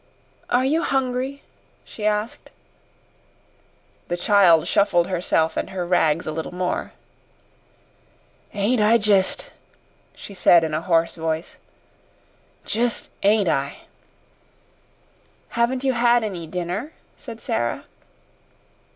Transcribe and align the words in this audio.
"Are 0.49 0.65
you 0.65 0.81
hungry?" 0.81 1.43
she 1.85 2.07
asked. 2.07 2.49
The 4.07 4.17
child 4.17 4.67
shuffled 4.67 5.05
herself 5.05 5.55
and 5.55 5.69
her 5.69 5.85
rags 5.85 6.25
a 6.25 6.31
little 6.31 6.51
more. 6.55 6.93
"Ain't 8.51 8.81
I 8.81 8.97
jist?" 8.97 9.51
she 10.15 10.33
said 10.33 10.63
in 10.63 10.73
a 10.73 10.81
hoarse 10.81 11.15
voice. 11.17 11.57
"Jist 12.65 13.11
ain't 13.21 13.47
I?" 13.47 13.81
"Haven't 15.49 15.83
you 15.83 15.93
had 15.93 16.23
any 16.23 16.47
dinner?" 16.47 16.93
said 17.15 17.39
Sara. 17.39 17.83